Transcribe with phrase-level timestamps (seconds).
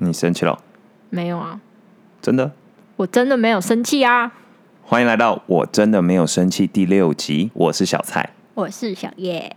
[0.00, 0.62] 你生气了？
[1.10, 1.60] 没有啊，
[2.22, 2.52] 真的？
[2.96, 4.32] 我真的没有生气啊。
[4.82, 8.30] 欢迎来到我真的没有生气第六集，我是小蔡。
[8.54, 9.56] 我是小叶，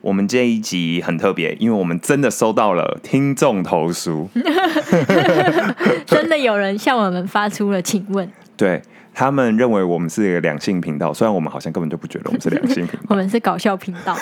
[0.00, 4.28] 我们这一集很特别，因为我们真的收到了听众投诉，
[6.06, 8.80] 真的有人向我们发出了请问，对
[9.12, 13.06] 他们认为我们是一个两性频道，虽然我们好像根本就不觉得我们是两性频道。
[13.10, 14.16] 我们是搞笑频道。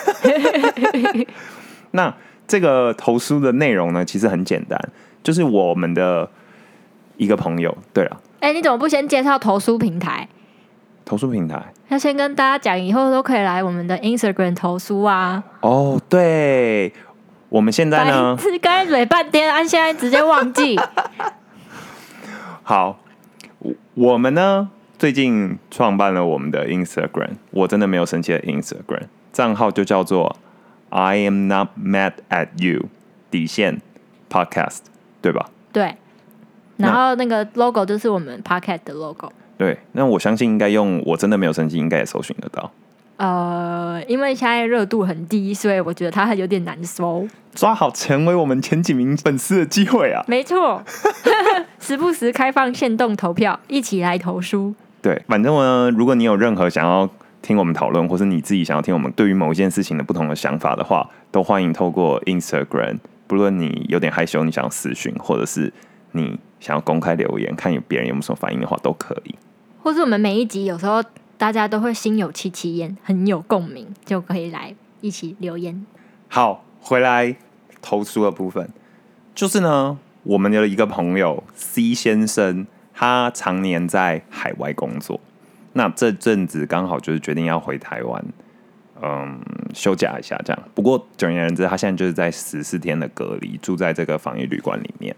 [1.93, 2.15] 那
[2.47, 4.79] 这个投诉的内容呢，其实很简单，
[5.23, 6.29] 就是我们的
[7.17, 7.77] 一个朋友。
[7.93, 10.29] 对了，哎、你怎么不先介绍投书平台？
[11.03, 15.43] 投诉平台要先跟大家讲，以后都可以来我们的 Instagram 投书啊。
[15.61, 16.93] 哦，对，
[17.49, 20.79] 我们现在呢白，痴刚才蕊半天，按现在直接忘记。
[22.63, 23.01] 好，
[23.59, 30.37] 我我们呢最近创办了我们的 Instagram，我真的没有生气的 Instagram 账号就叫做
[30.91, 32.89] I am not mad at you
[33.33, 33.81] 底线
[34.31, 34.83] Podcast，
[35.21, 35.49] 对吧？
[35.73, 35.95] 对，
[36.77, 39.31] 然后那个 logo 就是我们 Pocket 的 logo。
[39.59, 42.71] 对，那我相信应该用我真的没有生气，应该也搜寻得到。
[43.19, 47.29] 呃，因为现在热度很低，所以我觉得它有点难搜。
[47.55, 50.25] 抓好成为我们前几名粉丝的机会啊！
[50.27, 50.83] 没错，
[51.79, 54.75] 时不时开放限动投票，一起来投书。
[55.03, 57.07] 对，反正呢，如果你有任何想要
[57.43, 62.97] 听我们讨论，或是你自己想要听我们对于某一件事情的不同的想法的话，都欢迎透过 Instagram，
[63.31, 65.73] 不论你有点害羞，你想要私讯，或者是
[66.11, 69.37] 你想要公开留言，看有别人有没有什么反应的话，都可以。
[69.81, 71.01] 或是我们每一集有时候
[71.39, 75.87] 大家都会心有戚戚焉，很有共鸣，就可以来一起留言。
[76.27, 77.37] 好，回来
[77.81, 78.69] 投诉的部分，
[79.33, 85.21] 就是呢，我们有一个朋友 C 先生，他常年在海外工作，
[85.75, 88.25] 那这阵子刚好就是决定要回台湾，
[89.03, 89.41] 嗯，
[89.73, 90.63] 休假一下这样。
[90.75, 95.17] 不过总而言之，他现在就是在十四天的隔离，住在这个防疫旅馆里面。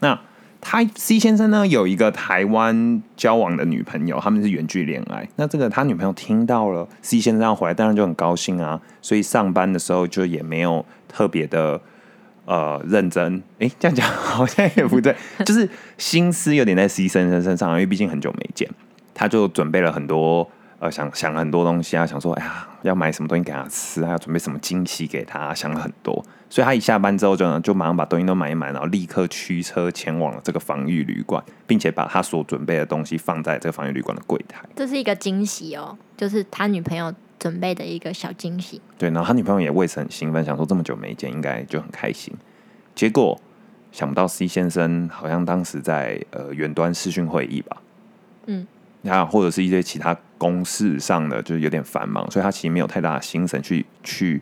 [0.00, 0.18] 那
[0.60, 5.28] 他 C 先生呢有一个台湾交往的女朋友，他们是远距恋爱。
[5.36, 11.80] 那这个他女朋友听到了 C 先生要回来，当然就很高兴啊，所以上班的时候就也没有特别的
[12.46, 13.42] 呃认真。
[13.58, 15.68] 诶，这样讲好像也不对， 就是
[15.98, 18.68] 心思有点在 C 先生身上，因为毕竟很久没见，
[19.12, 20.50] 他就准备了很多。
[20.80, 26.24] 呃，想想了很多东西啊，想说，哎呀，要买什么东西给他吃，还要准备什么惊喜给他，想了很多。
[26.48, 34.64] 所以他一下班之后就呢，就马上把东西都买一买，然后立刻驱车前往了这个防御旅馆，并且把他所准备的东西放在这个防御旅馆的柜台。
[34.76, 38.80] 这是一个惊喜哦，就是他女朋友准备的一个小惊喜。
[38.96, 42.32] 对，然后他女朋友也为此很兴奋，想说这么久没见，应该就很开心。
[42.94, 43.38] 结果
[43.90, 47.76] 想不到 C 先生好像当时在呃远端视讯会议吧，
[48.46, 48.66] 嗯，
[49.08, 54.40] 啊，或者是一些其他公事上的，就是有点繁忙，所以他其实没有太大的心神去去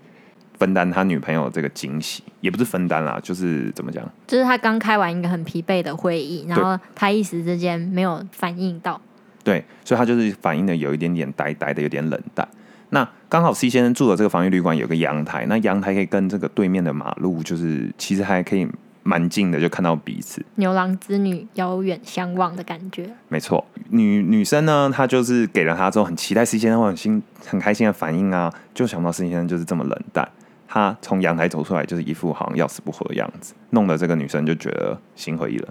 [0.59, 4.09] 分担他女朋友这个惊喜，也不是分担啦，就是怎么讲？
[4.27, 9.01] 就是他刚开完一个很疲惫的会议，然后他一时之间没有反应到。
[9.43, 12.47] 对，所以他就是反应的有一点点呆呆的，有点冷淡。
[12.91, 18.67] 那刚好 C 先生住的这个防御旅馆有个阳台，那阳台可以跟这个对面的马路，就是其实还可以
[19.07, 20.45] 蛮近的，就看到彼此。
[20.57, 23.09] 牛郎织女遥远相望的感觉。
[23.29, 30.29] 没错，女女生呢，她就是给了他之后，很期待 C 先生会很心很开心的反应啊，就想不到 C 先生就是这么冷淡。
[30.67, 35.69] 他从阳台走出来，就是一副好像要死不活的样子，弄得这个女生就觉得心灰意冷。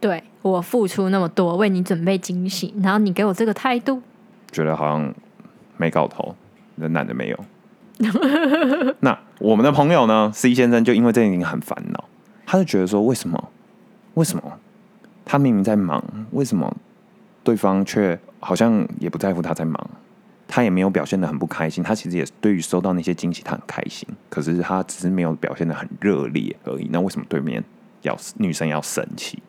[0.00, 4.02] 对我付出那么多，为你准备惊喜，然后你给我这个态度，
[4.50, 5.14] 觉得好像
[5.76, 6.34] 没搞头，
[6.74, 7.38] 那男的没有。
[9.00, 12.04] 那我们的朋友呢，C 先生就因为这件事情很烦恼，
[12.46, 13.50] 他就觉得说，为什么？
[14.14, 14.42] 为什么
[15.24, 16.74] 他明明在忙，为什么
[17.44, 19.90] 对方却好像也不在乎他在忙？
[20.48, 26.88] 他也没有表现的很不开心，他其实也对于收到那些惊喜，他很开心，可是他只是没有表现的很热烈而已。
[26.92, 27.62] 那为什么对面
[28.02, 29.42] 要女生要生气？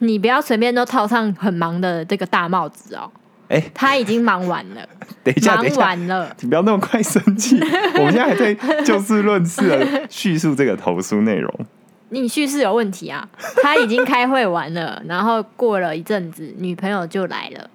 [0.00, 3.10] 你不要随便都套上很忙的这个大帽子哦。
[3.48, 4.86] 哎、他已经忙完了，
[5.24, 6.36] 等一下，等忙完了。
[6.40, 7.58] 你不要那么快生气，
[7.94, 11.66] 我们现在还在就事论事的叙述这个投诉内容。
[12.10, 13.28] 你叙事有问题啊！
[13.62, 17.70] 他已经开会完了，然后过了一阵子，女朋友就来了，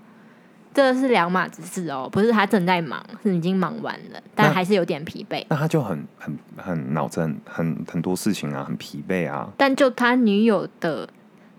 [0.74, 5.46] 这是两码子事哦，不是他正在忙，是已经忙完了，但那还是有点疲惫。
[5.50, 9.50] 那他就很很很脑子很很很多事情啊，很疲惫啊。
[9.58, 11.08] 但就他女友的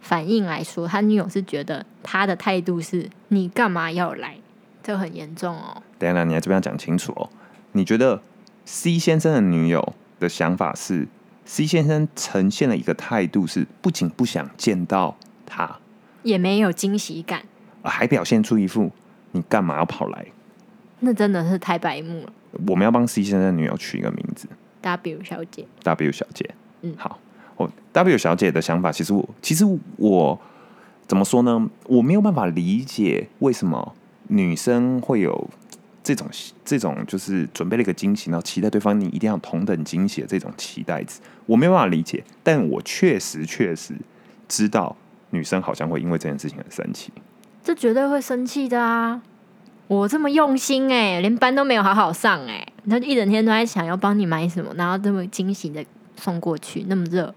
[0.01, 4.37] 反应来说，他女友是觉得他的态度是“你干嘛要来”，
[4.83, 5.81] 这很严重哦。
[5.99, 7.31] 等一下，你来这边要讲清楚哦。
[7.73, 8.21] 你觉得
[8.65, 11.07] C 先生的女友的想法是
[11.45, 15.79] ，C 先生呈现了一个态度是，不仅不想见到他，
[16.23, 17.43] 也没有惊喜感，
[17.83, 18.91] 呃还表现出一副
[19.33, 20.27] 你干嘛要跑来？
[21.01, 22.33] 那真的是太白目了。
[22.69, 24.49] 我们要帮 C 先生的女友取一个名字
[24.81, 26.55] W 小姐，，W 小姐。
[26.83, 27.19] 嗯好，
[27.57, 29.65] 我，W 小姐的想法，其实我其实
[29.97, 30.41] 我
[31.07, 31.69] 怎么说呢？
[31.87, 33.95] 我没有办法理解为什么
[34.29, 35.51] 女生会有
[36.05, 36.29] 这种
[36.65, 42.23] 这种就是准备了一个惊喜，然后期待对方你一定要同等惊喜的这种期待值，我没有办法理解。
[42.43, 43.95] 但我确实确实
[44.47, 44.95] 知道
[45.31, 47.11] 女生好像会因为这件事情很生气。
[47.65, 49.23] 这绝对会生气的啊！
[49.87, 55.85] 我这么用心哎、连班都没有好好上哎、他就一整天都在想要帮你买什么，然后这么惊喜的
[56.17, 57.35] 送过去，那么热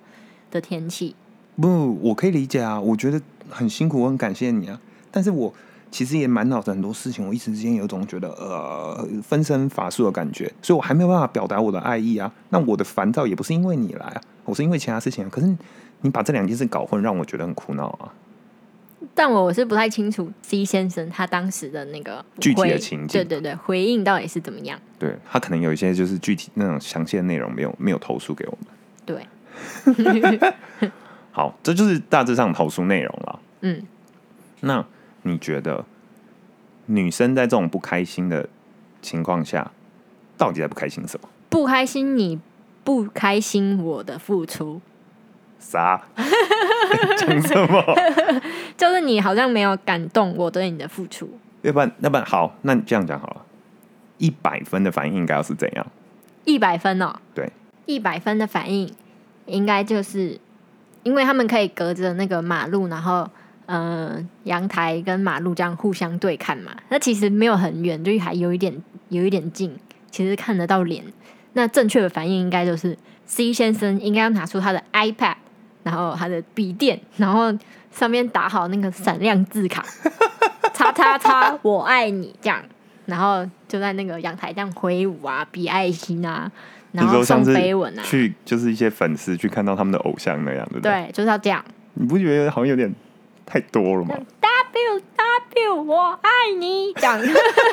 [0.52, 1.16] 的天气，
[1.56, 4.80] 不，我可以理解啊，我觉得很辛苦，我很感谢你啊。
[5.12, 5.54] 但是我
[5.90, 12.32] 其实也满脑子很多事情，我一时之间有一种觉得呃分身乏术的感觉，所以我还没有办法表达我的爱意啊。
[12.50, 15.30] 那我的烦躁也不是因为你来啊，我是因为其他事情啊。
[15.32, 15.48] 可是
[16.02, 18.14] 你把这两件事搞混，让我觉得很苦恼啊。
[19.14, 24.80] 但我我是不太清楚 C 先生他当时的那个具体的情景对对对，回应到底是怎么样？
[25.00, 28.68] 对他可能有一些就是具体那种详细的内容没有没有投诉给我们。
[29.06, 30.52] 对，
[31.32, 33.40] 好，这就是大致上投诉内容了。
[33.62, 33.82] 嗯，
[34.62, 34.86] 那
[35.28, 35.86] 你觉得
[36.86, 38.48] 女生在这种不开心的
[39.02, 39.72] 情况下，
[40.38, 41.28] 到底在不开心什么？
[41.50, 42.40] 不开心你
[42.84, 44.82] 不开心我的付出，
[45.60, 46.02] 啥？
[47.18, 47.84] 讲什么？
[48.78, 51.30] 就是你好像没有感动我对你的付出。
[51.64, 53.46] 要不然，要不然好，那你这样讲好了，
[54.18, 55.86] 一百分的反应应该要是怎样？
[56.46, 57.52] 一百分哦，对，
[57.86, 58.94] 一百分的反应
[59.46, 60.40] 应该就是，
[61.04, 63.32] 因为他们可以隔着那个马路，然后嗯、
[63.68, 66.72] 呃阳台跟马路这样互相对看嘛。
[66.90, 68.76] 那其实没有很远，就还有一点
[69.10, 69.78] 有一点近，
[70.10, 71.04] 其实看得到脸。
[71.54, 75.36] 那正确的反应应该就是 C 先生应该要拿出他的 iPad，
[75.84, 77.56] 然后他的笔电，然后
[77.92, 79.84] 上面打好那个闪亮字卡，
[80.74, 82.62] 叉叉叉我爱你这样，
[83.06, 86.52] 然后就在那个阳台这样挥舞啊，比爱心啊，
[86.92, 90.92] 然后飞吻啊，去就是一些粉丝去看到他们的偶像那样，对不对？
[90.92, 91.64] 对，就是要这样。
[91.96, 92.94] 你不觉得好像有点
[93.48, 96.30] 太多了吗？W W 我爱
[96.60, 97.20] 你，这样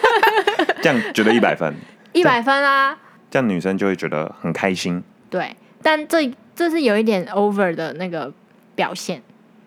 [0.81, 1.75] 这样觉得一百分，
[2.15, 2.97] 一百分啊，
[3.31, 5.03] 这样女生就会觉得很开心。
[5.29, 5.55] 对。
[5.82, 8.32] 但这这是有一点 over 的那个
[8.75, 9.21] 表现。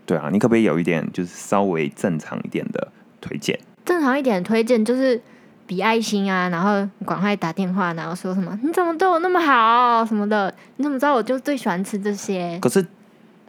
[0.07, 2.87] 对啊，你可不可以有一点就是稍微正常一点的
[3.21, 3.59] 推荐？
[3.85, 5.21] 正常一点的推荐就是
[5.67, 12.57] 比爱心啊，然后你赶快打电话，然后说什么你怎么对我那么好什么的，你怎么知道我就最喜欢吃这些？
[12.59, 12.83] 可是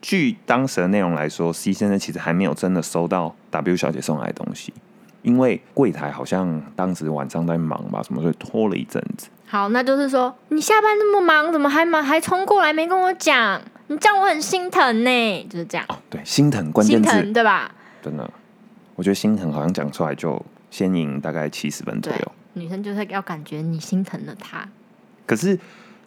[0.00, 4.73] 据当时的内容来说，C 先生其实还没有真的收到 W 小姐送来的东西，
[5.23, 9.29] 因为柜台好像当时晚上在忙吧，什么所以拖了一阵子。
[9.47, 13.61] 好，那就是说你下班那么忙，怎么还忙还冲过来没跟我讲？
[13.89, 17.75] 你这样我很心疼呢，就是这样，哦，对，心疼关键疼对吧？
[18.03, 18.31] 真的，
[18.95, 20.41] 我觉得心疼好像讲出来就
[20.71, 24.69] 先赢大概七十分左右。，女生就是要感觉你心疼了她。
[25.25, 25.59] 可是，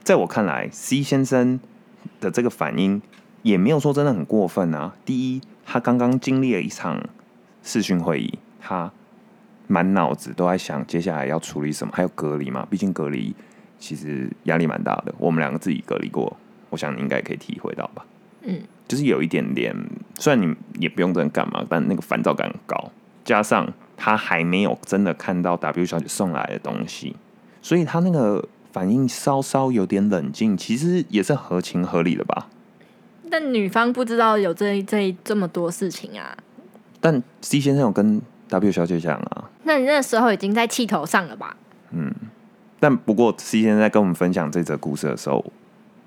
[0.03, 1.59] 在我看来，C 先生
[2.19, 3.01] 的这个反应
[3.41, 4.93] 也没有说真的很过分啊。
[5.05, 7.01] 第一，他刚刚经历了一场
[7.63, 8.91] 视讯会议，他
[9.67, 13.35] 满脑子都在想接下来要处理什么，还有隔离嘛，毕竟隔离
[13.79, 15.13] 其实压力蛮大的。
[15.17, 16.35] 我们两个自己隔离过，
[16.69, 18.05] 我想你应该也可以体会到吧。
[18.43, 19.75] 嗯，就是有一点点，
[20.17, 22.91] 虽然你也不用真的干嘛，但那个烦躁感很高，
[23.23, 27.15] 加上他还没有真的看到 W 小姐送来的东西，
[27.61, 32.47] 所以他那个反应稍稍有点冷静，其实也是合情合理的吧。
[33.31, 36.37] 但女方不知道有这这这么多事情啊。
[36.99, 41.55] 但 C 先生有跟 W 小姐讲啊，那你那时候已经在气头上了吧？
[41.91, 42.13] 嗯
[42.79, 45.43] 但不过 C 先生在跟我们分享这则故事的时候，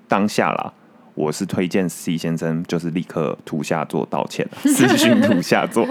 [0.07, 0.73] 当下啦，
[1.13, 5.87] 我是推荐 C 先生就是立刻图下做道歉， 私讯图下做。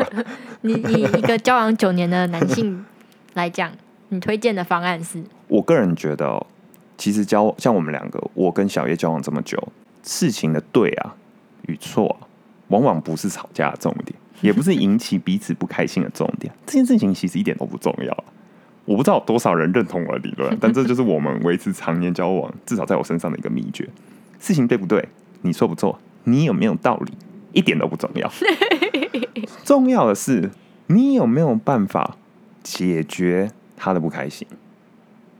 [0.60, 2.84] 你你一个交往九年的男性
[3.34, 3.72] 来讲，
[4.10, 5.24] 你推荐的方案是？
[5.48, 6.46] 我个人觉得、哦，
[6.96, 9.58] 其实交像我们两个，我跟小叶交往这么久，
[10.02, 11.16] 事情的对啊
[11.68, 12.26] 与错啊，
[12.68, 16.52] 往往不是吵架的重点，也不是引起彼此不开心的重点。
[16.66, 18.24] 这件事情其实一点都不重要啊。
[18.84, 23.88] 我不知道有多少人认同我的理论，但这就是我们维持常年交往，至少在我身上的一个秘诀。
[24.38, 25.08] 事情对不对？
[25.40, 25.98] 你错不错？
[26.24, 27.12] 你有没有道理？
[27.52, 28.30] 一点都不重要。
[29.64, 30.50] 重要的是
[30.88, 32.16] 你有没有办法
[32.62, 34.46] 解决他的不开心。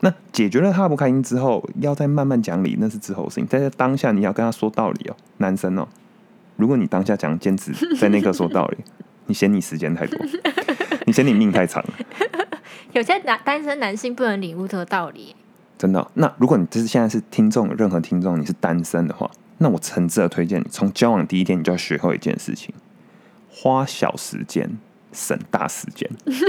[0.01, 3.47] 那解决了他的不开心之后，要再慢慢讲理，那是之后的事情。
[3.51, 5.87] 但是当下你要跟他说道理哦，男生哦，
[6.57, 8.79] 如果你当下讲坚持 在那刻说道理，
[9.27, 10.19] 你嫌你时间太多，
[11.07, 11.95] 你嫌你命太长了，
[12.93, 15.35] 有些男单身男性不能领悟这个道理。
[15.77, 22.73] 真的哦、那如果你就是现在是听众，任何听众你是单身的话，那我诚挚的推荐你，从交往第一天你就要学会一件事情：
[23.51, 24.79] 花小时间
[25.13, 26.09] 省大时间。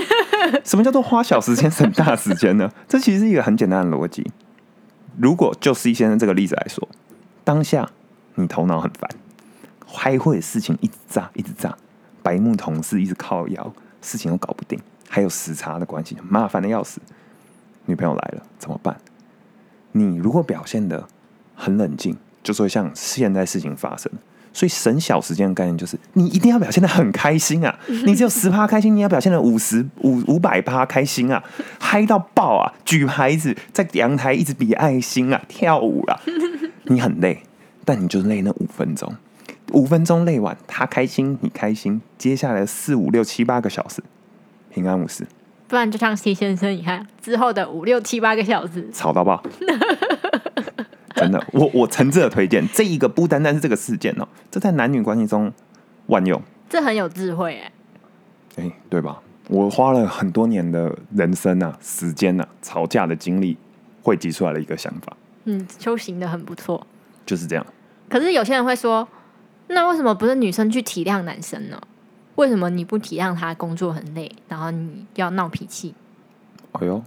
[0.64, 2.72] 什么叫做花小时间省大时间呢？
[2.88, 4.32] 这其实是一个很简单的逻辑。
[5.18, 6.88] 如果就 C 先生这个例子来说，
[7.44, 7.90] 当下
[8.36, 9.10] 你头脑很烦，
[9.94, 11.76] 开会的事情一直炸，一直炸，
[12.22, 17.00] 白木同事一直靠摇，事情都搞不定，还有时差的关系，麻烦的要死。
[17.86, 18.98] 女朋友来了怎么办？
[19.92, 21.08] 你如果表现的
[21.56, 24.12] 很冷静，就说像现在事情发生，
[24.52, 27.80] 所以省小时间的概念就是，你一定要表现的很开心啊！
[28.06, 31.44] 你只有十趴开心，你要表现的五十五五百趴开心啊，
[31.80, 32.74] 嗨到爆啊！
[32.84, 36.20] 举牌子，在阳台一直比爱心啊，跳舞啊，
[36.86, 37.44] 你很累，
[37.86, 39.14] 但你就累那五分钟，
[39.72, 44.04] 五分钟累完，他开心，你开心，接下来四五六七八个小时
[44.72, 45.26] 平安无事。
[45.68, 49.42] 不然就像 C 先生，你看之后的五六七八个小时，吵到爆！
[51.16, 55.52] 真的，我我诚挚的推荐这一个，不单单是这个事件哦，这在男女关系中
[56.08, 57.72] 万用，这很有智慧哎。
[58.58, 59.22] 哎，对吧？
[59.48, 63.58] 我花了很多年的人生啊、时间啊、吵架的经历，
[64.04, 65.16] 汇集出来了一个想法。
[65.46, 66.86] 嗯，修行的很不错，
[67.26, 67.66] 就是这样。
[68.10, 69.08] 可是有些人会说，
[69.68, 71.82] 那为什么不是女生去体谅男生呢？
[72.36, 75.96] 为什么你不体谅他工作很累，然后你要闹脾气？
[76.74, 77.02] 哎呦，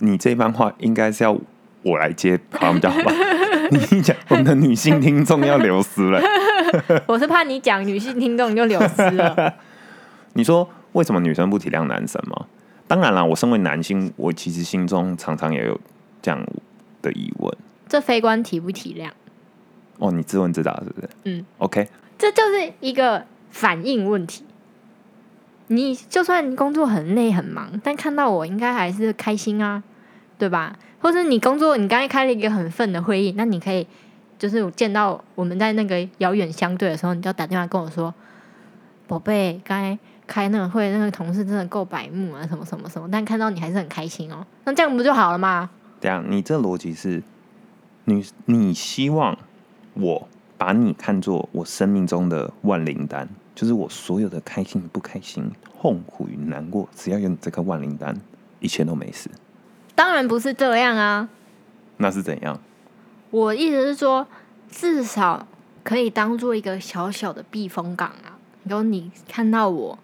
[0.00, 1.38] 你这番话应该是要
[1.82, 3.12] 我来接，好像比较好吧？
[3.70, 6.20] 你讲，我们的女性听众要流失了。
[7.06, 9.54] 我是怕你讲女性听众就流失了。
[10.34, 12.46] 你说为什么女生不体谅男生吗？
[12.88, 15.80] 当然了，我身为男性，我其实心中常常也有
[16.20, 16.44] 这样
[17.00, 17.56] 的疑问。
[17.88, 19.10] 这非关体不体谅。
[19.98, 21.08] 哦，你自问自答是不是？
[21.24, 23.24] 嗯，OK，这就是一个。
[23.54, 24.42] 反应问题，
[25.66, 29.82] 你就算工作很累很忙，但看到我应该还是开心啊，
[30.38, 30.74] 对吧？
[31.02, 33.86] 或是你工作，你刚才开了一个很愤的会议，那你可以
[34.38, 38.14] 就是见到我们在那个遥远相对的时候，你就打电话跟我说
[39.06, 45.68] ：“宝贝，刚才开那个会，那个同事真的够白目啊，什么什么什么。”但看到你还是很开心哦，那这样不就好了吗？
[46.00, 47.22] 这样，你这逻辑是，
[48.06, 49.36] 你你希望
[49.94, 53.28] 我把你看作我生命中的万灵丹。
[53.54, 58.16] 就是我所有的开心不开心、痛苦与难过，只要有你这颗万灵丹，
[58.60, 59.30] 一切都没事。
[59.94, 61.28] 当然不是这样啊！
[61.98, 62.58] 那是怎样？
[63.30, 64.26] 我意思是说，
[64.70, 65.46] 至少
[65.84, 68.40] 可以当做一个小小的避风港啊。
[68.64, 69.98] 有你看到我，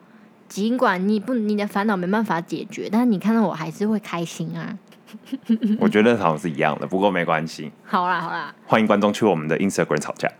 [0.46, 4.78] 尽管你不你的烦恼没办法解决，但是你看到我还是会开心啊。
[5.80, 7.70] 我觉得好像是一样的，不过没关系。
[7.84, 10.30] 好啦好啦，欢迎观众去我们的 Instagram 吵架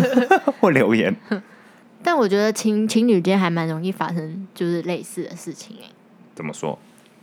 [0.60, 1.14] 或留言。
[2.02, 5.90] 但我觉得情情侣间还蛮容易发生就是类似的事情哎。
[6.34, 6.78] 怎么说？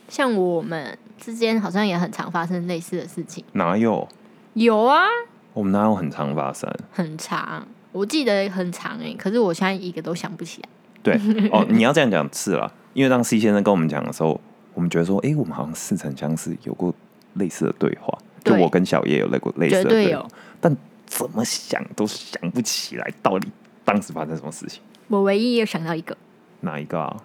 [0.08, 3.44] 像我们之间好像也很常发生类似的事情。
[3.54, 4.08] 哪有？
[4.54, 5.06] 有啊。
[5.54, 6.72] 我们哪有很常发生？
[6.92, 10.70] 很长，我记得很长哎，可是我现在一个都想不起来。
[11.02, 11.16] 对
[11.52, 14.40] 哦，你要这样讲是了，因为当 C 先生跟我们讲的时候，
[14.78, 16.94] 我们觉得说，哎，我们好像似曾相识，有过
[17.34, 18.16] 类似的对话。
[18.44, 20.24] 就我跟小叶有那过类似的对话，
[20.62, 23.52] 但怎么想都想不起来到底。
[23.84, 24.80] 当时发生什么事情？
[25.08, 26.16] 我唯一有想到一个，
[26.60, 27.24] 哪一个啊？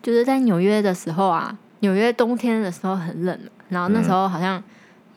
[0.00, 3.36] 就是在纽约的时候啊，纽约冬天的时候很冷，
[3.70, 4.62] 然后那时候好像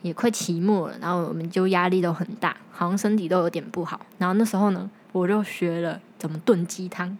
[0.02, 4.00] 也快期末了，然后我们就压力都很大，好像身体都有点不好。
[4.18, 7.16] 然后那时候呢，我就学了怎么炖鸡汤。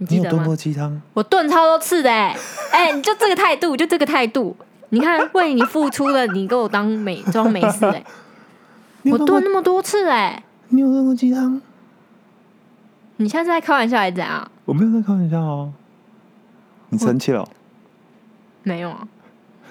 [0.00, 0.30] 你记得吗？
[0.30, 1.00] 炖过鸡汤？
[1.12, 2.34] 我炖超多次的，哎，
[2.72, 4.56] 哎，你就这个态度，就这个态度。
[4.88, 8.02] 你看，为你付出了，你给我当美装没事， 哎，
[9.04, 11.60] 我炖那么多次，哎，你有炖过鸡汤？
[13.18, 14.50] 你现在在开玩笑还是怎样？
[14.64, 15.72] 我没有在开玩笑哦。
[16.88, 17.46] 你生气了？
[18.62, 19.06] 没有啊。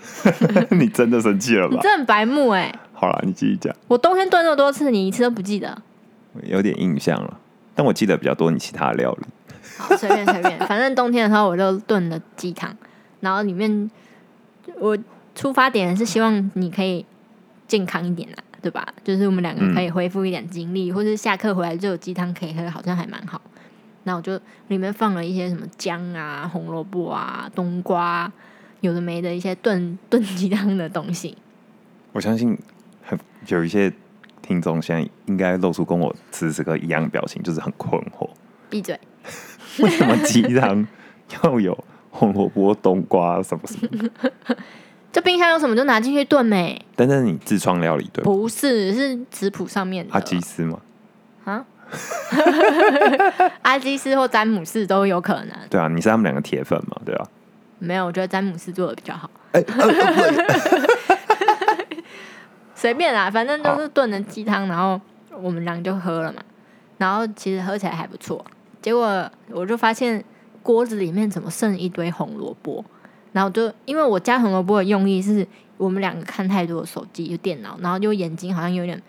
[0.70, 1.74] 你真的生气了吧？
[1.76, 2.72] 你真很白目哎。
[2.94, 3.76] 好了，你继续讲。
[3.88, 5.82] 我冬天炖那么多次，你一次都不记得？
[6.44, 7.40] 有点印象了，
[7.74, 9.26] 但我记得比较多你其他的料理。
[9.78, 12.76] 好，随便随便，反正冬天的时候我就炖了鸡汤，
[13.20, 13.90] 然后里面
[14.80, 14.98] 我
[15.36, 17.06] 出发点是希望你可以
[17.68, 18.44] 健康一点啊。
[18.62, 18.86] 对吧？
[19.06, 23.40] 就是我们两个可以恢复一点精力，或者下课回来就有鸡汤可以喝，好像还蛮好。
[24.04, 24.38] 那我就
[24.68, 28.30] 里面放了一些什么姜啊、红萝卜啊、冬瓜，
[28.82, 31.38] 有的没的一些炖炖鸡汤的东西。
[32.12, 32.58] 我相信
[33.02, 33.90] 很有一些
[34.42, 38.30] 听众现在应该露出跟我此时此刻一样的表情，就是很困惑。
[38.70, 39.00] 闭嘴！
[39.84, 40.86] 为什么鸡汤
[41.44, 41.78] 要有
[42.12, 44.10] 红萝卜、冬瓜什么什么？
[45.12, 46.80] 这冰箱有什么就拿进去炖呗。
[46.96, 48.24] 但是你自创料理对？
[48.24, 50.14] 不是，是食谱上面的。
[50.14, 50.80] 阿基斯吗？
[51.46, 51.66] 啊？
[53.64, 55.50] 阿基斯或詹姆斯都有可能。
[55.70, 56.96] 对啊，你是他们两个铁粉嘛？
[57.04, 57.26] 对啊。
[57.80, 59.30] 没有，我觉得詹姆斯做的比较好。
[62.76, 65.00] 随便啦，反正都是炖的鸡汤，然后
[65.42, 66.42] 我们俩就喝了嘛。
[66.98, 68.46] 然后其实喝起来还不错。
[68.82, 70.24] 结果我就发现
[70.64, 72.84] 锅子里面怎么剩一堆红萝卜。
[73.32, 75.46] 然后就因为我加红萝卜的用意是
[75.78, 79.00] 我们两个看太多的手机就电脑，然后就眼睛好像有点，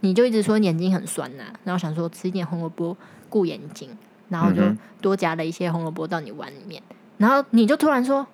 [0.00, 2.96] 你就一直说眼睛很酸呐，然后想说吃一点红萝卜
[3.28, 3.88] 顾眼睛，
[4.28, 4.62] 然后就
[5.00, 6.82] 多加了一些红萝卜到你碗里面，
[7.18, 8.26] 然后你就突然说，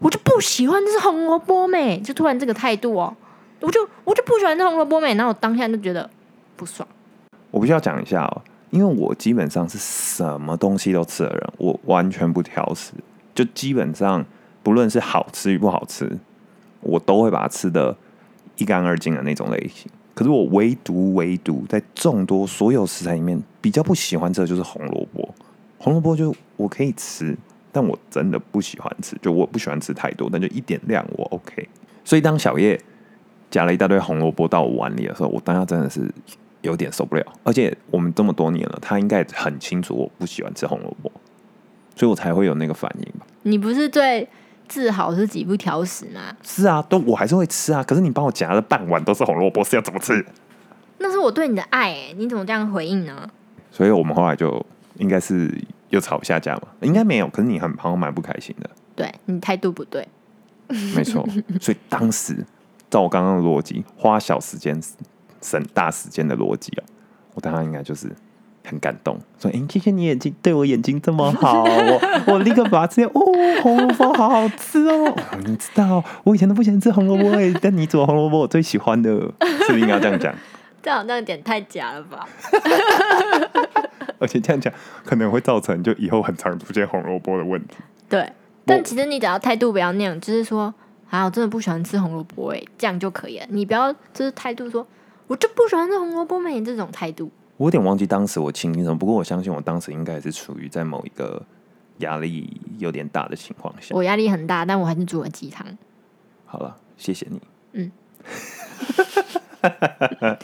[0.00, 3.16] 我就不喜欢这是红萝卜妹，就突然这个态度哦，
[3.60, 6.10] 我就我就不喜欢这红萝卜妹，然后我当下就觉得
[6.56, 6.86] 不爽。
[7.52, 12.92] 我必须要讲一下哦，因为我基本上是什么东西都吃的人，我完全不挑食，
[13.34, 14.24] 就基本上
[14.62, 16.18] 不论是好吃与不好吃，
[16.80, 17.96] 我都会把它吃的
[18.56, 19.90] 一干二净的那种类型。
[20.14, 25.34] 可是我唯独唯独在众多所有食材里面比较不喜欢吃的就是红萝卜。
[25.78, 27.36] 红萝卜就我可以吃，
[27.72, 31.66] 但我真的不喜欢吃，就我不喜欢吃太多，但就一点量我 OK。
[32.04, 32.78] 所以当小叶
[33.50, 36.12] 加了一大堆红萝卜到我碗里的时候，我当下真的是
[36.62, 37.24] 有点受不了。
[37.42, 41.10] 而且我们这么多年了，他应该很清楚我不喜欢吃红萝卜，
[41.94, 43.26] 所以我才会有那个反应吧。
[43.42, 44.28] 你不是最
[44.68, 46.36] 自豪是己不挑食吗？
[46.42, 47.82] 是啊，都我还是会吃啊。
[47.82, 50.24] 可是你帮我夹了半碗都是红萝卜，是要怎么吃？
[50.98, 53.28] 那是我对你的爱、欸，你怎么这样回应呢？
[53.70, 54.64] 所以我们后来就
[54.98, 55.50] 应该是
[55.88, 57.28] 又吵下架嘛，应该没有。
[57.28, 60.06] 可是你很好像蛮不开心的，对你态度不对，
[60.94, 61.26] 没错。
[61.60, 62.44] 所以当时
[62.90, 64.78] 照我刚刚的逻辑，花小时间
[65.40, 66.84] 省大时间的逻辑啊，
[67.34, 68.10] 我当然应该就是
[68.64, 72.00] 很感动，说：“哎、谢谢你眼睛对我眼睛这么好，我
[72.34, 73.08] 我立刻把它吃掉。
[73.08, 73.22] 哦，
[73.62, 75.06] 红萝卜好好吃哦！
[75.08, 75.16] 哦
[75.46, 80.34] 你知道我以前都不喜欢吃红萝卜哎，但你煮的红萝卜我最喜欢的，是不是应该要这样讲？
[80.82, 82.26] 这好像有点太假了吧？
[84.18, 84.72] 而且这样讲
[85.04, 87.76] 可能会造成就以后很常出现红萝卜的问题。
[88.08, 88.30] 对，
[88.64, 90.72] 但其实你只要态度不要那样，就是说，
[91.10, 93.46] 啊，我真的不喜欢吃红萝卜，哎，这样就可以了。
[93.50, 94.86] 你不要就是态度说，
[95.30, 97.30] 我就不喜欢这红萝卜妹这种态度。
[97.56, 101.40] 我有点忘记当时我情境什么，不过我相信我当时应该也是处于在某一个
[101.98, 103.94] 压力有点大的情况下。
[103.94, 105.64] 我压力很大，但我还是煮了鸡汤。
[106.46, 107.40] 好了，谢谢你。
[107.74, 107.92] 嗯，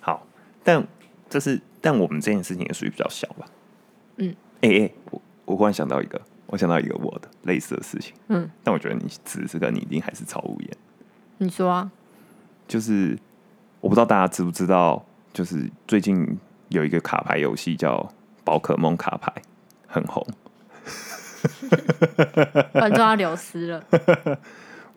[0.00, 0.26] 好，
[0.62, 0.86] 但
[1.30, 3.46] 这是但我们这件事情也属于比较小吧。
[4.16, 10.70] 嗯，哎、哎、我我忽然想到一个，我想到一个我的类似的事情，嗯，但我觉得你此时此刻你一定还是超无言。
[11.38, 11.90] 你说啊？
[12.68, 13.16] 就是
[13.80, 18.08] 我不知道大家知不知道，就是最近有一个卡牌游戏叫
[18.44, 19.32] 宝可梦卡牌，
[19.86, 20.26] 很红。
[22.72, 23.84] 观众要流失了。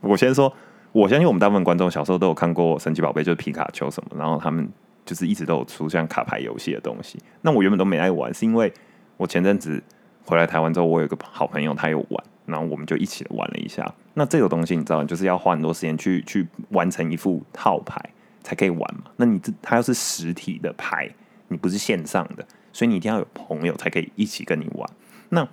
[0.01, 0.51] 我先说，
[0.91, 4.67] 我相信我们大部分观众小时候都有看过神奇宝贝，就是皮卡丘什么，然后他们
[5.05, 7.19] 就是一直都有出像卡牌游戏的东西。
[7.41, 8.73] 那我原本都没爱玩，是因为
[9.17, 9.83] 我前阵子
[10.25, 13.93] 回来台湾之后，我有一个好朋友他有玩，然后我们就一起玩了一下。
[14.15, 18.01] 那这个东西你知道，就是要花很多时间去去完成一副套牌
[18.49, 19.11] 才可以玩嘛。
[19.17, 21.07] 那你这它要是实体的牌，
[21.49, 24.89] 你不是线上的，所以你一定要有朋友才可以一起跟你玩。
[25.29, 25.47] 那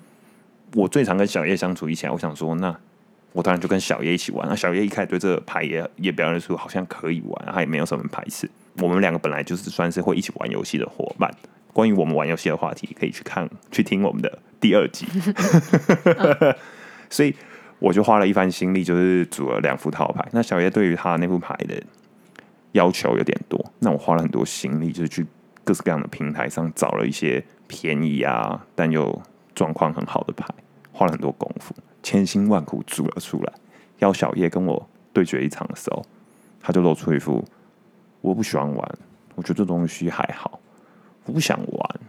[0.74, 2.74] 我最常跟小叶相处，以前我想说，那
[3.32, 4.48] 我当然就跟小叶一起玩。
[4.48, 8.50] 那小叶一开始对这个牌也也表现出好像可以玩，他也没有什么排斥。
[8.78, 11.30] 我们两个本来就是算是会一起玩游戏的伙伴。
[11.74, 15.06] 关于我们玩游戏的话题，可以去看去听我们的第二集。
[17.10, 17.34] 所以
[17.78, 20.26] 我就花了一番心力，就是组了两副套牌。
[20.32, 21.82] 那小叶对于他那副牌的
[22.76, 25.26] 要求有点多，那我花了很多心力，就是去
[25.64, 29.22] 各式各样的平台上找了一些便宜啊，但又
[29.54, 30.46] 状况很好的牌，
[30.92, 33.52] 花了很多功夫，千辛万苦组了出来。
[33.98, 36.04] 要小叶跟我对决一场的时候，
[36.60, 37.42] 他就露出一副
[38.20, 38.98] 我不喜欢玩，
[39.34, 40.60] 我觉得这东西还好，
[41.24, 42.00] 我不想玩。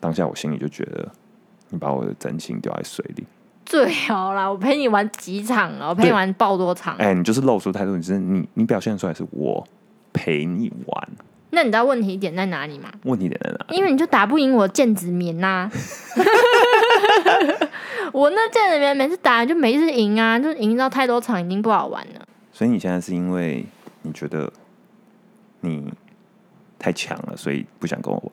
[0.00, 1.12] 当下我心里就觉得，
[1.68, 3.26] 你把我的真心丢在水里。
[3.70, 6.96] 最好啦，我陪你玩几场了，我陪你玩爆多场。
[6.96, 9.64] 哎、你就是露出态度，你是你你表现出来是我
[10.12, 11.08] 陪你玩，
[11.50, 12.90] 那你知道问题点在哪里吗？
[13.04, 13.66] 问题点在哪？
[13.68, 15.70] 因为你就打不赢我剑子棉呐、
[18.12, 22.26] 我那剑子棉每次打就每次赢啊，就赢到太多场已经不好玩了。
[22.52, 23.64] 所以你现在是因为
[24.02, 24.52] 你觉得
[25.60, 25.92] 你
[26.76, 28.32] 太强了，所以不想跟我玩，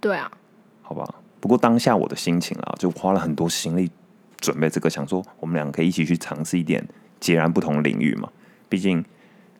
[0.00, 0.32] 对啊，
[0.80, 1.06] 好吧？
[1.40, 3.90] 不过当下我的心情啊，就花了很多心力
[4.40, 6.86] 准备这个，想说我们两个可以一起去尝试一点
[7.20, 8.28] 截然不同的领域嘛。
[8.68, 9.04] 毕竟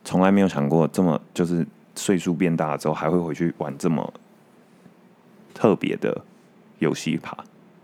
[0.03, 1.65] 从来没有想过这么就是
[1.95, 4.13] 岁数变大了之后，还会回去玩这么
[5.53, 6.23] 特别的
[6.79, 7.37] 游戏牌。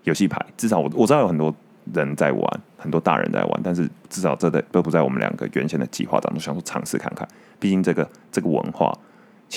[0.03, 1.53] 游戏牌至少我我知道有很多
[1.93, 7.27] 人在玩，很多大人在玩，但是至少这的都不在我们两个原先的计划当中，想说尝试看看。
[7.59, 8.97] 毕竟这个这个文化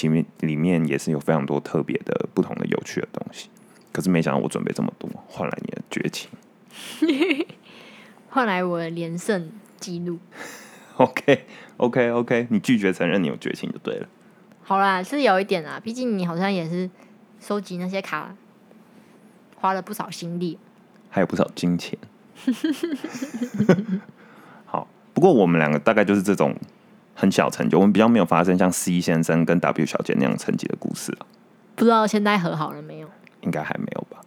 [0.03, 3.49] 里面里面也是有非常多特别的不同的有趣的东西。
[3.93, 6.29] 可是没想到我准备这么多，换来你的绝情。
[8.29, 10.19] 换来我的连胜记录。
[10.97, 11.47] OK
[11.79, 14.07] OK OK，你拒绝承认你有绝情就对了。
[14.63, 16.89] 好啦，是有一点啦，毕竟你好像也是
[17.41, 18.37] 收集那些卡，
[19.57, 20.59] 花了不少心力。
[21.09, 21.99] 还有不少金钱。
[24.67, 26.55] 好，不过我们两个大概就是这种
[27.15, 31.27] 很小成就，我们比较没有发生像 C 先生跟 W 小姐那样成绩的故事啊。
[31.75, 33.09] 不知道现在和好了没有？
[33.41, 34.21] 应该还没有吧？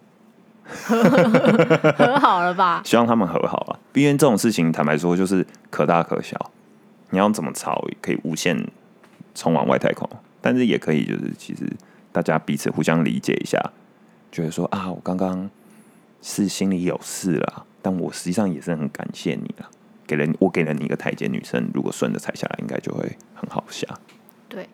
[1.97, 2.81] 和好了吧？
[2.83, 3.79] 希望他们和好了。
[3.91, 6.51] 毕竟这种事情，坦白说就是可大可小。
[7.09, 8.67] 你要怎么吵，可以无限
[9.35, 10.09] 冲往外太空，
[10.41, 11.71] 但是也可以就是其实
[12.11, 13.59] 大家彼此互相理解一下，
[14.31, 15.49] 觉得说啊，我刚刚
[16.21, 19.69] 是心里有事了，但我实际上也是很感谢你了，
[20.07, 23.87] 给了我给了你一个台阶，女生如果顺着踩下来，应该就会很好下。
[24.49, 24.67] 对，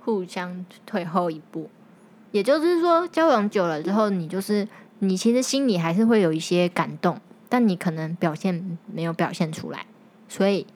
[0.00, 1.70] 互相退后一步，
[2.32, 4.66] 也就是说，交往久了之后，你就是
[5.00, 9.84] 你其实心里还是会有一些感动，但你可能表现没有表现出来，
[10.28, 10.66] 所以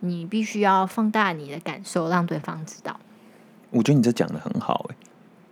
[0.00, 2.98] 你必须要放大你的感受，让对方知道。
[3.70, 4.96] 我觉得你这讲的很好哎、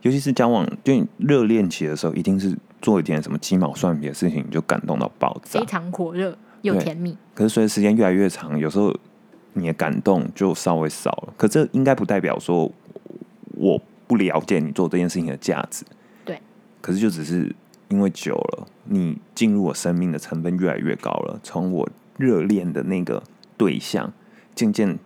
[0.02, 5.66] 尤其是交往就你热恋期的时候，一定是做一点什么鸡毛蒜皮的事情，你就感动到爆炸非。
[5.66, 8.94] 常火热又甜蜜，可是随着时间越来越长，有时候
[9.52, 11.34] 你的感动就稍微少了。
[11.36, 12.72] 可这应该不代表说
[13.56, 15.84] 我不了解你做这件事情的价值。
[16.24, 16.40] 对。
[16.80, 17.54] 可是就只是
[17.92, 23.22] 因为久了，你进入我生命的成分越来越高了，从我热恋的那个
[23.58, 24.10] 对象，
[24.54, 24.98] 渐渐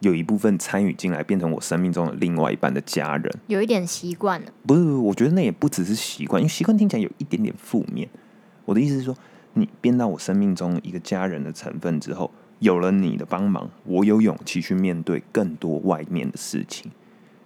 [0.00, 3.32] 有一部分参与进来，变成我生命中的另外一半的家人。
[3.46, 4.48] 有一点习惯了。
[4.66, 8.08] 不是，我觉得那也不只是习惯，因为习惯听起来有一点点负面。
[8.64, 9.16] 我的意思是说，
[9.52, 16.90] 你变到我生命中一个家人的成分之后，有了你的帮忙，我有勇气去面对更多外面的事情。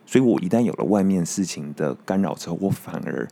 [0.07, 3.29] 所以我一旦有了外面事情的干扰之后，我反而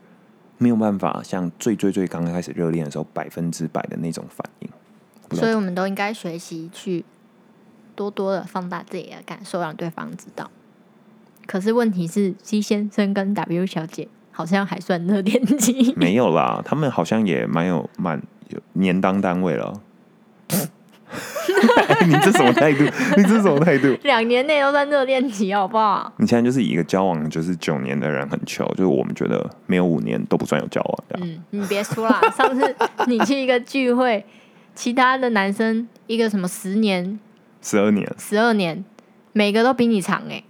[0.58, 4.68] 没有办法像最最最刚开始热恋的时候百分之百的那种反应。
[5.36, 7.04] 所以我们都应该学习去
[7.94, 10.50] 多多的放大自己的感受，让对方知道。
[11.46, 19.80] 可是问题是，C 先生跟 W 小姐好像还算热恋期，没有啦，他们好像也蛮有蛮有年当单位了。
[22.06, 22.84] 你这什么态度？
[23.16, 23.96] 你这什么态度？
[24.02, 26.12] 两年内都在热恋期，好不好？
[26.18, 31.28] 你现在就是以一个交往就是九年的人很糗，就是我们觉得没有五年都不算有交往这样。
[31.28, 32.74] 嗯，你别说啦，上次
[33.06, 34.24] 你去一个聚会，
[34.74, 37.18] 其他的男生一个什么十年、
[37.62, 38.84] 十二年，十二年，
[39.32, 40.42] 每个都比你长哎、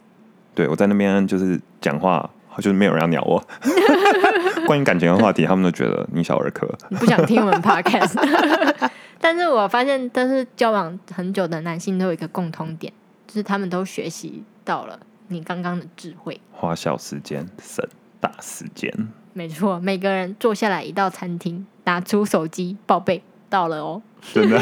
[0.55, 2.29] 对我在那边就是讲话，
[2.59, 3.43] 就是没有人要鸟我。
[4.67, 6.69] 关于感情的话题，他们都觉得你小儿科。
[6.89, 8.17] 你不想听我们 podcast，
[9.27, 12.93] 但是我发现，但是交往很久的男性都有一个共通点，
[13.27, 16.41] 就是他们都学习到了你刚刚的智慧。
[16.53, 17.85] 花小时间省
[18.21, 18.89] 大时间，
[19.33, 24.01] 没错，每个人坐下来一到餐厅，拿出手机报备到了哦。
[24.33, 24.61] 真的，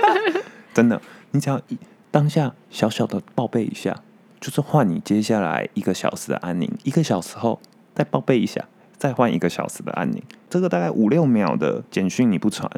[0.72, 0.98] 真的，
[1.32, 1.76] 你只要一
[2.10, 3.94] 当下小小的报备一下，
[4.40, 7.60] 就是换你接下来一个小时的安宁，一个小时后
[7.94, 8.64] 再报备一下，
[8.96, 10.22] 再换一个小时的安宁。
[10.48, 12.70] 这个大概五六秒的简讯你不传，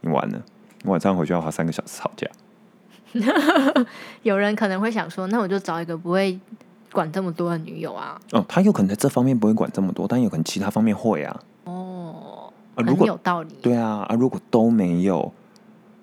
[0.00, 0.55] 你完了，你
[0.86, 2.28] 晚上回去要花三个小时吵架。
[4.22, 6.38] 有人可能会想说，那我就找一个不会
[6.92, 8.20] 管这么多的女友啊。
[8.32, 11.40] 哦，他有可能在这方面不会管这么多，但有可能其他方面会啊。
[11.64, 13.54] 哦，啊，如很果有道理。
[13.62, 15.32] 对啊啊，如果都没有，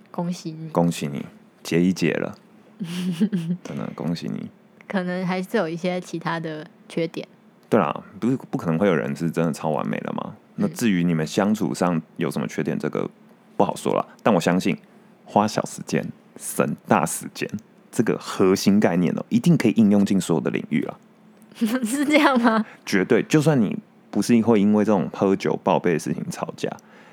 [0.10, 1.26] 恭喜你，恭喜你
[1.62, 2.36] 结一结了，
[3.64, 4.50] 真的恭喜你。
[4.88, 7.28] 可能还是有一些其他的缺点。
[7.70, 10.36] 对啦，不是不可能会有人是真的超完美的嘛？
[10.56, 13.10] 那至于你们相处上有什么缺点，这个
[13.56, 14.06] 不好说了。
[14.22, 14.78] 但我相信
[15.26, 16.06] 花小时间
[16.38, 17.50] 省大时间
[17.92, 20.98] 这个核心概念哦，一定可以应用进所有的领域了，
[21.56, 22.66] 是这样吗？
[22.86, 23.22] 绝对。
[23.24, 23.78] 就算你
[24.10, 26.70] 不是会因为这种喝酒报备的事情吵架，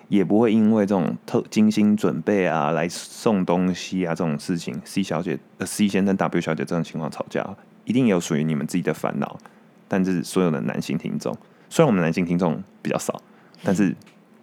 [0.09, 7.47] 也不会因为这种特精心准备啊来送东西啊这种事情，C 小姐、呃 C 先生、W 小姐这种情况吵架，
[7.85, 9.39] 一定有属于你们自己的烦恼。
[9.87, 11.37] 但是所有的男性听众，
[11.69, 13.21] 虽然我们男性听众比较少，
[13.63, 13.95] 但是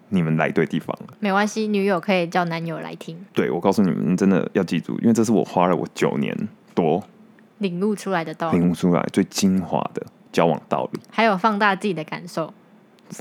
[0.09, 1.13] 你们来对地方了。
[1.19, 6.35] 没关系，女友可以叫男友来听，对我告诉你们，真的要记住，因为这是我花了我九年
[6.73, 7.03] 多
[7.59, 10.99] 领悟出来的道理，领悟出来最精华的交往道理。
[11.09, 12.53] 还有放大自己的感受。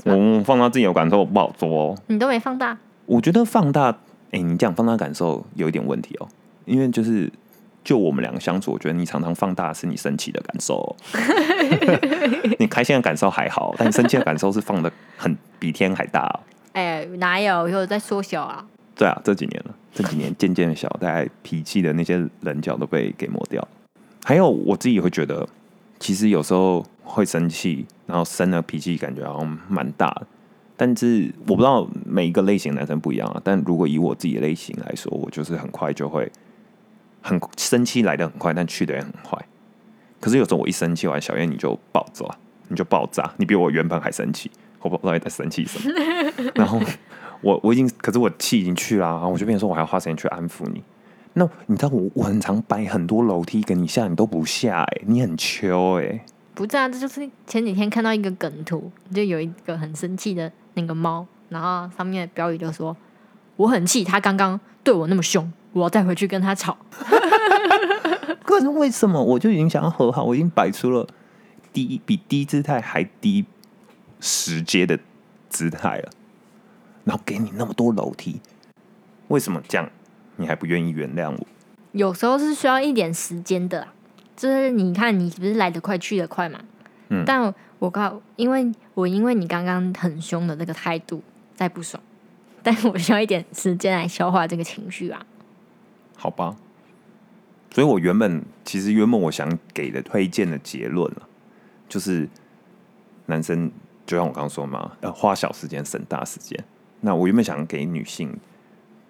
[0.03, 1.97] 我放大自己有感受不好做哦。
[2.07, 3.97] 你都没放大，我觉得放大，
[4.31, 6.27] 哎、你讲放大感受有一点问题哦，
[6.65, 7.31] 因为就是
[7.85, 10.95] 就我们两个相处，我觉得你常常放大的是你生气的感受、哦，
[12.59, 16.39] 你开心的感受还好，但你生气的感受是放的很比天还大、哦。
[16.77, 18.63] 哎、哪有有在缩小啊？
[18.95, 23.67] 对啊，这几年了，这几年渐渐小，大概脾气的那些棱角都被给磨掉。
[24.23, 25.49] 还有我自己会觉得，
[25.99, 30.21] 其实有时候会生气，然后生了脾气，感觉好像蛮大。
[30.75, 33.41] 但是我不知道每一个类型男生不一样啊。
[33.43, 36.31] 但如果以我自己的类型来说，我就是很快就会
[37.23, 39.43] 很生气来的很快，但去的也很快。
[40.19, 42.23] 可是有时候我一生气完，小燕你就爆炸，
[42.67, 44.51] 你就爆炸，你比我原本还生气，
[44.89, 45.93] 我不知道你在生气什么。
[46.55, 46.79] 然后
[47.41, 50.81] 我我已经，可是我气已经去了、啊，我就变成说我还要花时间去安抚你。
[51.33, 62.97] 那你知道我我很常摆很多楼梯给你下，你都不下哎、你很秋哎、不是啊，这就是前几天看到一个梗图，就有一个很生气的那个猫，然后上面的标语就说
[63.55, 66.75] ：“我很气，他刚刚对我那么凶，我要再回去跟他吵。
[68.43, 71.05] 可是为什么我就已经想要和好，我已经摆出了
[71.71, 73.45] 低比低姿态还低
[74.19, 74.99] 十阶的
[75.49, 76.09] 姿态了，
[77.03, 78.41] 然后给你那么多楼梯，
[79.27, 79.89] 为什么这样
[80.37, 81.47] 你还不愿意原谅我？”
[81.93, 83.93] 有时候是需要一点时间的啦，
[84.35, 86.59] 就是你看你不是来得快去得快嘛，
[87.09, 87.23] 嗯。
[87.25, 91.23] 但我告，因为我因为你刚刚很凶的那个态度
[91.55, 92.01] 在不爽，
[92.61, 95.25] 但我需要一点时间来消化这个情绪啊。
[96.15, 96.55] 好吧，
[97.71, 101.29] 所以我原本其实原本我想给的推荐的结论啊，
[101.87, 102.27] 就是
[103.27, 103.71] 男生
[104.07, 106.57] 就像我刚刚说嘛，要花小时间省大时间。
[107.01, 108.35] 那我原本想给女性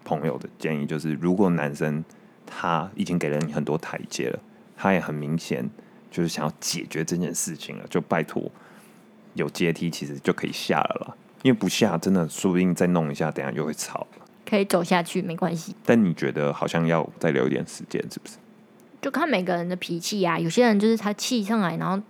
[0.03, 2.03] 朋友的建议就是，如果男生
[2.45, 4.39] 他已经给了你很多台阶了，
[4.75, 5.69] 他也很明显
[6.11, 8.51] 就是想要解决这件事情了，就拜托
[9.35, 11.15] 有阶梯其实就可以下了啦。
[11.43, 14.25] 因为不下，真的说不定再弄一下，等下又会吵了。
[14.49, 18.37] 可以走下去没关系，但你觉得好像要再留一点时间，是不是？
[19.01, 22.01] 就看每个人的脾气呀、有些人就是他气上来，然后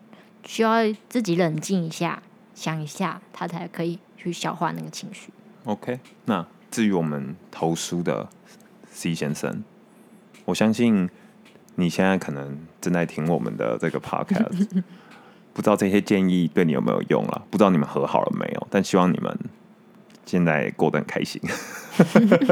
[0.45, 0.78] 需要
[1.10, 2.23] 自己冷静一下，
[2.58, 5.30] 想一下，他才可以去消化那个情绪。
[5.65, 8.28] OK，那至于我们投书的
[8.89, 9.63] C 先生，
[10.43, 11.08] 我相信
[11.76, 14.82] 你现在可能正在听我们的这个 Podcast，
[15.54, 17.46] 不知道这些建议对你有没有用了？
[17.52, 18.67] 不知道你们和好了没有？
[18.72, 19.38] 但希望你们
[20.26, 21.39] 现在过得很开心。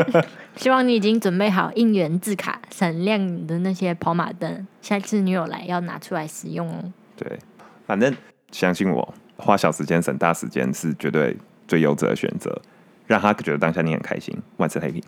[0.56, 6.94] 希望你已经准备好应援字卡，闪亮你的那些跑马灯，下次女友来要拿出来使用哦。
[7.16, 7.40] 对，
[7.88, 8.16] 反正
[8.52, 11.36] 相信我，花小时间省大时间是绝对
[11.68, 12.62] 最优质的选择，
[13.08, 15.02] 让他觉得当下你很开心，万事太平。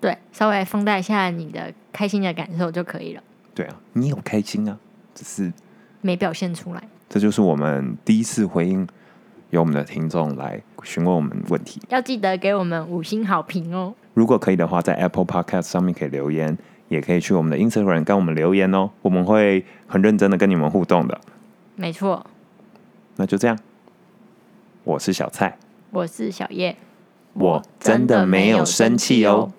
[0.00, 3.22] 对，稍微放大一下你的开心的感受就可以了，
[3.54, 4.78] 对啊，你有开心啊，
[5.14, 5.52] 只是
[6.00, 6.82] 没表现出来。
[7.08, 8.86] 这就是我们第一次回应
[9.50, 11.82] 由我们的听众来询问我们问题。
[11.88, 13.92] 要记得给我们五星好评哦。
[14.14, 16.56] 如果可以的话，在 Apple Podcast 上面可以留言，
[16.88, 21.20] 也可以去我们的 Instagram 跟我们留言哦，我们会很认真的跟你们互动的。
[21.76, 22.24] 没错，
[23.16, 23.58] 那就这样，
[24.84, 25.58] 我是小蔡，
[25.90, 26.76] 我是小叶，
[27.34, 29.52] 我真的没有生气哦。